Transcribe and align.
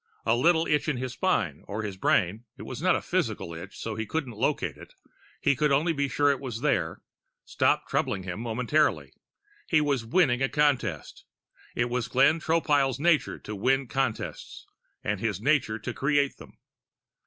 A 0.25 0.35
little 0.35 0.65
itch 0.65 0.89
in 0.89 0.97
his 0.97 1.13
spine 1.13 1.63
or 1.67 1.83
his 1.83 1.95
brain 1.95 2.45
it 2.57 2.63
was 2.63 2.81
not 2.81 2.95
a 2.95 3.03
physical 3.03 3.53
itch, 3.53 3.77
so 3.77 3.93
he 3.93 4.07
couldn't 4.07 4.33
locate 4.35 4.75
it; 4.75 4.95
he 5.39 5.55
could 5.55 5.71
only 5.71 5.93
be 5.93 6.07
sure 6.07 6.29
that 6.29 6.37
it 6.37 6.39
was 6.39 6.61
there 6.61 7.03
stopped 7.45 7.87
troubling 7.87 8.23
him 8.23 8.39
momentarily; 8.39 9.13
he 9.67 9.79
was 9.79 10.03
winning 10.03 10.41
a 10.41 10.49
contest. 10.49 11.25
It 11.75 11.85
was 11.87 12.07
Glenn 12.07 12.39
Tropile's 12.39 12.99
nature 12.99 13.37
to 13.41 13.55
win 13.55 13.85
contests... 13.85 14.65
and 15.03 15.19
his 15.19 15.39
nature 15.39 15.77
to 15.77 15.93
create 15.93 16.37
them. 16.37 16.57